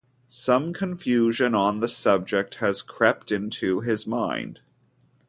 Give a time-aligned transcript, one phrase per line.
[0.29, 4.59] Some confusion on the subject has crept into his mind.